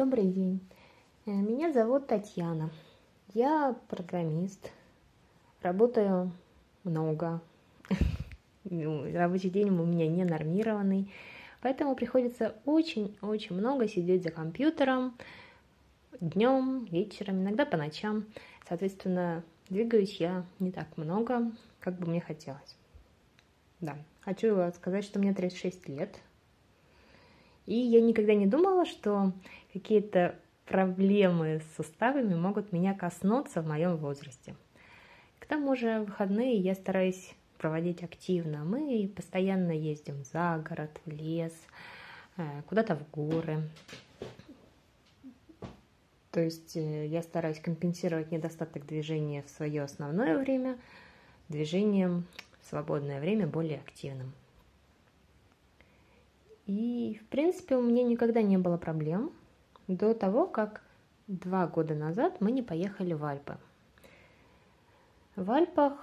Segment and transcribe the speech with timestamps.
[0.00, 0.60] Добрый день.
[1.26, 2.70] Э, Меня зовут Татьяна.
[3.34, 4.72] Я программист.
[5.60, 6.32] Работаю
[6.84, 7.42] много.
[8.64, 11.12] Ну, Рабочий день у меня не нормированный.
[11.60, 15.18] Поэтому приходится очень-очень много сидеть за компьютером
[16.18, 18.24] днем, вечером, иногда по ночам.
[18.66, 22.74] Соответственно, двигаюсь я не так много, как бы мне хотелось.
[23.80, 26.18] Да, хочу сказать, что мне 36 лет.
[27.70, 29.32] И я никогда не думала, что
[29.72, 30.34] какие-то
[30.66, 34.56] проблемы с суставами могут меня коснуться в моем возрасте.
[35.38, 38.64] К тому же выходные я стараюсь проводить активно.
[38.64, 41.52] Мы постоянно ездим за город, в лес,
[42.38, 43.62] э, куда-то в горы.
[46.32, 50.76] То есть э, я стараюсь компенсировать недостаток движения в свое основное время
[51.48, 52.26] движением
[52.60, 54.32] в свободное время более активным.
[56.70, 59.32] И, в принципе, у меня никогда не было проблем
[59.88, 60.84] до того, как
[61.26, 63.58] два года назад мы не поехали в Альпы.
[65.34, 65.94] В Альпах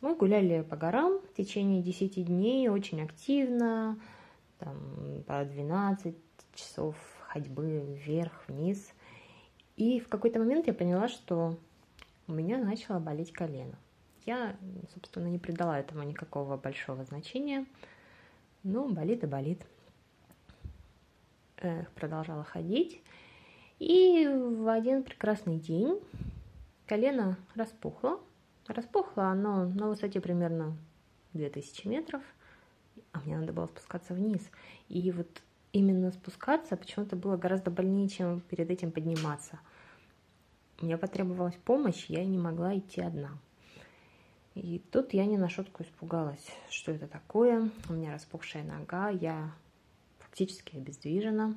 [0.00, 3.98] мы гуляли по горам в течение 10 дней очень активно,
[4.60, 4.76] там,
[5.26, 6.14] по 12
[6.54, 8.92] часов ходьбы вверх-вниз.
[9.76, 11.56] И в какой-то момент я поняла, что
[12.28, 13.74] у меня начало болеть колено.
[14.26, 14.54] Я,
[14.94, 17.66] собственно, не придала этому никакого большого значения.
[18.62, 19.66] Ну, болит и болит.
[21.94, 23.02] Продолжала ходить.
[23.78, 26.00] И в один прекрасный день
[26.86, 28.20] колено распухло.
[28.66, 30.76] Распухло оно на высоте примерно
[31.32, 32.22] 2000 метров,
[33.12, 34.40] а мне надо было спускаться вниз.
[34.88, 35.28] И вот
[35.72, 39.58] именно спускаться почему-то было гораздо больнее, чем перед этим подниматься.
[40.80, 43.30] Мне потребовалась помощь, я не могла идти одна.
[44.54, 47.70] И тут я не на шутку испугалась, что это такое.
[47.88, 49.52] У меня распухшая нога, я
[50.28, 51.56] практически обездвижена.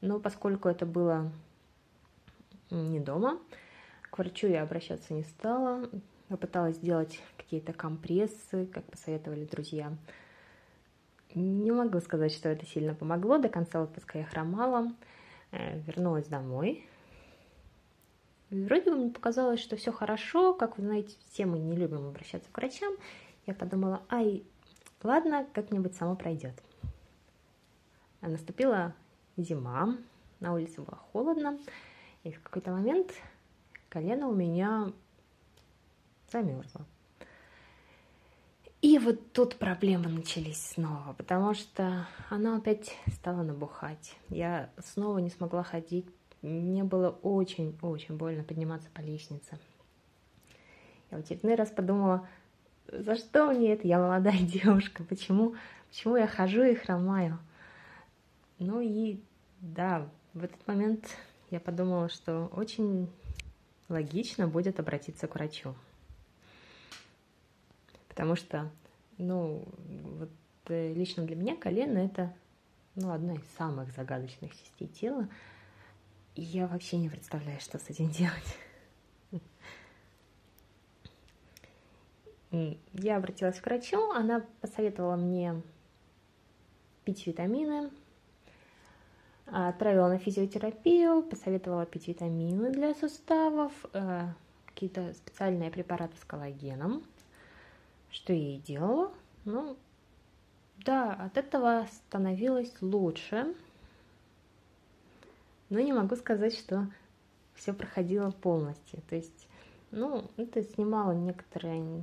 [0.00, 1.30] Но поскольку это было
[2.70, 3.38] не дома,
[4.02, 5.90] к врачу я обращаться не стала.
[6.28, 9.92] Попыталась сделать какие-то компрессы, как посоветовали друзья.
[11.34, 13.38] Не могу сказать, что это сильно помогло.
[13.38, 14.92] До конца отпуска я хромала,
[15.52, 16.88] э, вернулась домой.
[18.50, 20.54] Вроде бы мне показалось, что все хорошо.
[20.54, 22.94] Как вы знаете, все мы не любим обращаться к врачам.
[23.46, 24.44] Я подумала, ай,
[25.02, 26.54] ладно, как-нибудь само пройдет.
[28.26, 28.92] А наступила
[29.36, 29.96] зима,
[30.40, 31.60] на улице было холодно,
[32.24, 33.12] и в какой-то момент
[33.88, 34.90] колено у меня
[36.32, 36.84] замерзло.
[38.82, 44.16] И вот тут проблемы начались снова, потому что оно опять стало набухать.
[44.28, 46.08] Я снова не смогла ходить,
[46.42, 49.56] мне было очень-очень больно подниматься по лестнице.
[51.12, 52.26] Я в очередной раз подумала,
[52.88, 53.86] за что мне это?
[53.86, 55.54] Я молодая девушка, почему,
[55.90, 57.38] почему я хожу и хромаю?
[58.58, 59.20] Ну и
[59.60, 61.08] да, в этот момент
[61.50, 63.10] я подумала, что очень
[63.88, 65.74] логично будет обратиться к врачу.
[68.08, 68.70] Потому что,
[69.18, 69.64] ну,
[70.18, 70.30] вот
[70.68, 72.34] э, лично для меня колено это
[72.94, 75.28] ну, одна из самых загадочных частей тела.
[76.34, 78.56] И я вообще не представляю, что с этим делать.
[82.92, 85.60] Я обратилась к врачу, она посоветовала мне
[87.04, 87.90] пить витамины,
[89.46, 94.28] отправила на физиотерапию, посоветовала пить витамины для суставов, э,
[94.66, 97.02] какие-то специальные препараты с коллагеном,
[98.10, 99.12] что я и делала.
[99.44, 99.76] Ну,
[100.78, 103.54] да, от этого становилось лучше,
[105.70, 106.86] но не могу сказать, что
[107.54, 109.00] все проходило полностью.
[109.08, 109.48] То есть,
[109.90, 112.02] ну, это снимало некоторые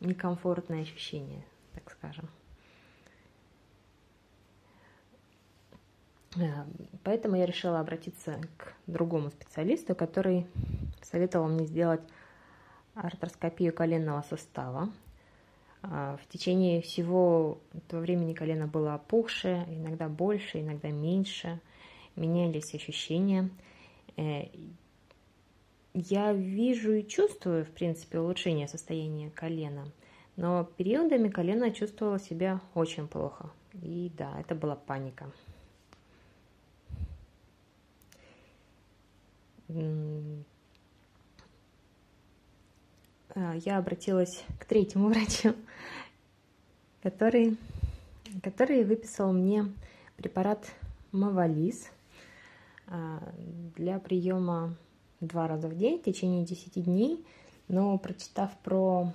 [0.00, 1.44] некомфортные ощущения,
[1.74, 2.28] так скажем.
[7.04, 10.46] Поэтому я решила обратиться к другому специалисту, который
[11.02, 12.00] советовал мне сделать
[12.94, 14.90] артроскопию коленного сустава.
[15.82, 21.60] А, в течение всего этого времени колено было опухшее, иногда больше, иногда меньше,
[22.16, 23.50] менялись ощущения.
[24.16, 24.44] Э,
[25.94, 29.88] я вижу и чувствую, в принципе, улучшение состояния колена,
[30.36, 33.50] но периодами колено чувствовало себя очень плохо.
[33.74, 35.30] И да, это была паника.
[43.64, 45.54] Я обратилась к третьему врачу,
[47.02, 47.56] который,
[48.42, 49.66] который выписал мне
[50.16, 50.66] препарат
[51.12, 51.90] Мавалис
[52.86, 53.22] а,
[53.76, 54.76] для приема
[55.20, 57.24] два раза в день в течение 10 дней.
[57.68, 59.12] Но прочитав про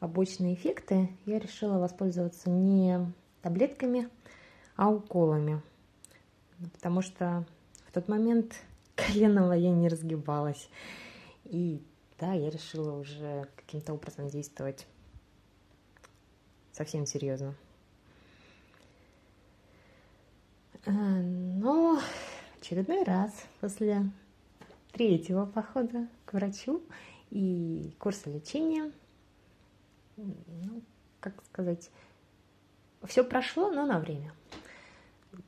[0.00, 3.12] побочные эффекты, я решила воспользоваться не
[3.42, 4.08] таблетками,
[4.76, 5.62] а уколами.
[6.72, 7.44] Потому что
[7.92, 8.54] тот момент
[8.94, 10.68] колено я не разгибалась.
[11.44, 11.82] И
[12.18, 14.86] да, я решила уже каким-то образом действовать
[16.72, 17.54] совсем серьезно.
[20.86, 22.00] А, но
[22.60, 24.10] очередной раз после
[24.92, 26.82] третьего похода к врачу
[27.30, 28.92] и курса лечения,
[30.16, 30.82] ну,
[31.20, 31.90] как сказать,
[33.04, 34.32] все прошло, но на время.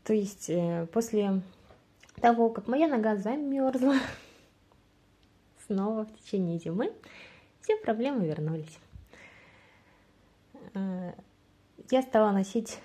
[0.04, 1.42] То есть э, после
[2.20, 3.96] того, как моя нога замерзла
[5.66, 6.92] снова в течение зимы,
[7.60, 8.78] все проблемы вернулись.
[10.74, 11.12] Э,
[11.90, 12.80] я стала носить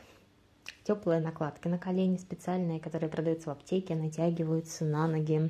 [0.84, 5.50] теплые накладки на колени специальные, которые продаются в аптеке, натягиваются на ноги,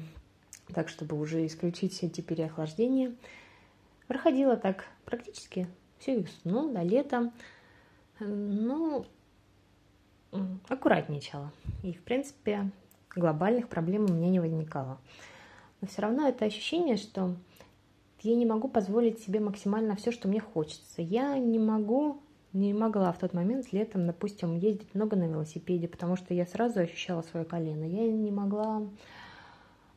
[0.73, 3.15] так чтобы уже исключить все эти переохлаждения.
[4.07, 5.67] Проходила так практически
[5.99, 7.31] всю весну до лета.
[8.19, 9.05] Ну,
[10.67, 11.51] аккуратничала.
[11.81, 12.69] И, в принципе,
[13.15, 14.97] глобальных проблем у меня не возникало.
[15.81, 17.35] Но все равно это ощущение, что
[18.21, 21.01] я не могу позволить себе максимально все, что мне хочется.
[21.01, 22.21] Я не могу,
[22.53, 26.79] не могла в тот момент летом, допустим, ездить много на велосипеде, потому что я сразу
[26.79, 27.83] ощущала свое колено.
[27.83, 28.83] Я не могла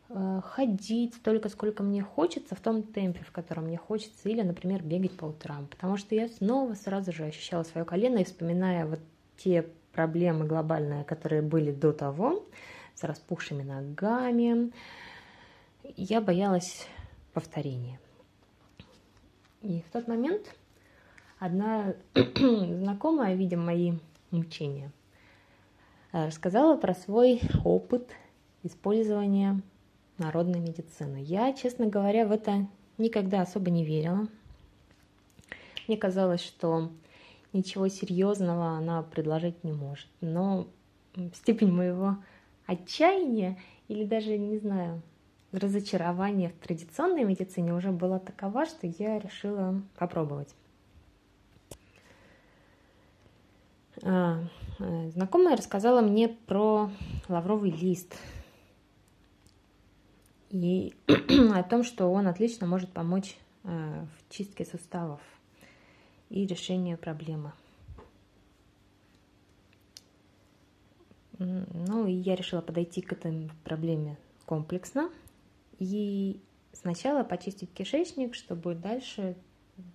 [0.08, 4.82] э, ходить столько, сколько мне хочется, в том темпе, в котором мне хочется, или, например,
[4.82, 9.00] бегать по утрам, потому что я снова сразу же ощущала свое колено и вспоминая вот
[9.36, 12.44] те проблемы глобальные, которые были до того,
[12.94, 14.72] с распухшими ногами,
[15.96, 16.86] я боялась
[17.32, 17.98] повторения.
[19.62, 20.54] И в тот момент
[21.38, 23.94] одна знакомая, видя мои
[24.30, 24.92] мучения,
[26.12, 28.10] рассказала про свой опыт
[28.62, 29.60] использования
[30.18, 31.22] народной медицины.
[31.22, 32.66] Я, честно говоря, в это
[32.98, 34.28] никогда особо не верила.
[35.86, 36.90] Мне казалось, что
[37.52, 40.08] ничего серьезного она предложить не может.
[40.20, 40.66] Но
[41.34, 42.18] степень моего
[42.66, 43.58] отчаяния
[43.88, 45.02] или даже, не знаю,
[45.52, 50.54] разочарования в традиционной медицине уже была такова, что я решила попробовать.
[54.02, 54.40] А,
[54.80, 56.90] э, знакомая рассказала мне про
[57.28, 58.16] лавровый лист
[60.50, 60.94] и
[61.54, 65.20] о том, что он отлично может помочь э, в чистке суставов
[66.30, 67.52] и решению проблемы.
[71.44, 75.10] Ну, и я решила подойти к этой проблеме комплексно
[75.78, 76.40] и
[76.72, 79.36] сначала почистить кишечник, чтобы дальше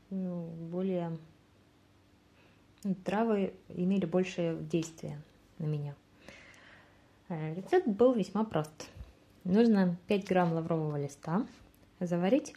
[0.10, 1.18] ну, более
[2.84, 5.22] ну, травы имели большее действие
[5.58, 5.96] на меня.
[7.30, 8.90] Э, рецепт был весьма прост.
[9.44, 11.48] Нужно 5 грамм лаврового листа
[12.00, 12.54] заварить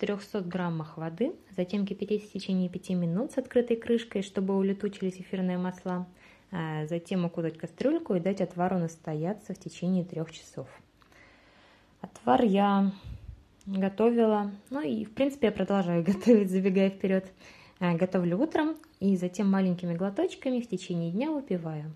[0.00, 5.58] 300 граммах воды, затем кипятить в течение 5 минут с открытой крышкой, чтобы улетучились эфирные
[5.58, 6.06] масла,
[6.50, 10.68] затем укутать кастрюльку и дать отвару настояться в течение 3 часов.
[12.00, 12.92] Отвар я
[13.66, 17.30] готовила, ну и в принципе я продолжаю готовить, забегая вперед.
[17.78, 21.94] А, готовлю утром и затем маленькими глоточками в течение дня выпиваю.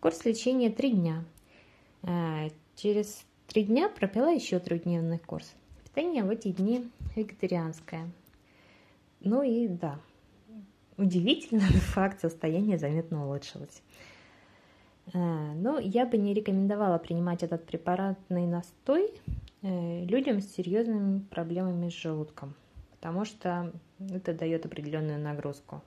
[0.00, 1.24] Курс лечения 3 дня.
[2.02, 5.54] А, через 3 дня пропила еще трехдневный курс.
[5.84, 8.10] Питание в эти дни вегетарианское.
[9.20, 10.00] Ну и да,
[10.96, 11.62] удивительно,
[11.94, 13.82] факт состояния заметно улучшилось.
[15.12, 15.18] Э,
[15.54, 19.12] но я бы не рекомендовала принимать этот препаратный настой
[19.62, 22.54] э, людям с серьезными проблемами с желудком,
[22.92, 25.82] потому что это дает определенную нагрузку.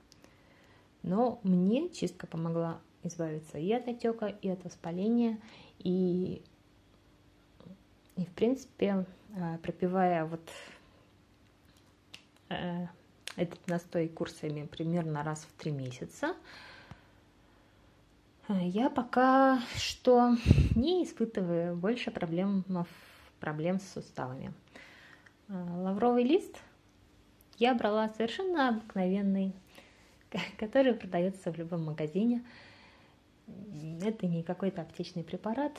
[1.03, 5.39] Но мне чистка помогла избавиться и от отека, и от воспаления,
[5.79, 6.41] и,
[8.15, 10.41] и в принципе Э, пропивая вот
[13.38, 16.36] этот настой курсами примерно раз в три месяца,
[18.50, 20.36] я пока что
[20.75, 22.65] не испытываю больше проблем,
[23.39, 24.53] проблем с суставами.
[25.50, 26.58] Лавровый лист
[27.58, 29.53] я брала совершенно обыкновенный,
[30.58, 32.44] который продается в любом магазине.
[34.01, 35.74] Это не какой-то аптечный препарат,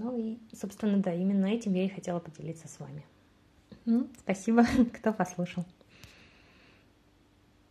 [0.00, 3.04] Ну и, собственно, да, именно этим я и хотела поделиться с вами.
[3.84, 5.64] Ну, спасибо, кто послушал.